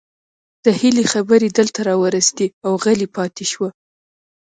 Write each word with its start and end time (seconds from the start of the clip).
د 0.65 0.65
هيلې 0.79 1.05
خبرې 1.13 1.47
دلته 1.57 1.79
راورسيدې 1.89 2.47
او 2.65 2.71
غلې 2.83 3.07
پاتې 3.15 3.43
شوه 3.51 3.69